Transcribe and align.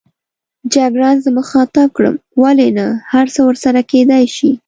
جګړن 0.73 1.15
زه 1.23 1.29
مخاطب 1.39 1.87
کړم: 1.97 2.15
ولې 2.41 2.69
نه، 2.77 2.87
هرڅه 3.13 3.39
ورسره 3.43 3.79
کېدای 3.91 4.25
شي. 4.35 4.51